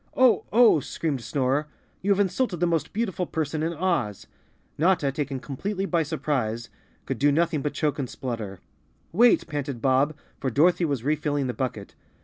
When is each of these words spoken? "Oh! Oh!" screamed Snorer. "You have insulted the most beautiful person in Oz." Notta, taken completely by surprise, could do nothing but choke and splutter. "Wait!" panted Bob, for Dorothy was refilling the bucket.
"Oh! 0.17 0.45
Oh!" 0.51 0.79
screamed 0.79 1.21
Snorer. 1.21 1.67
"You 2.01 2.09
have 2.09 2.19
insulted 2.19 2.59
the 2.59 2.65
most 2.65 2.91
beautiful 2.91 3.27
person 3.27 3.61
in 3.61 3.73
Oz." 3.75 4.25
Notta, 4.75 5.11
taken 5.11 5.39
completely 5.39 5.85
by 5.85 6.01
surprise, 6.01 6.69
could 7.05 7.19
do 7.19 7.31
nothing 7.31 7.61
but 7.61 7.75
choke 7.75 7.99
and 7.99 8.09
splutter. 8.09 8.61
"Wait!" 9.11 9.45
panted 9.45 9.79
Bob, 9.79 10.15
for 10.39 10.49
Dorothy 10.49 10.85
was 10.85 11.03
refilling 11.03 11.45
the 11.45 11.53
bucket. 11.53 11.93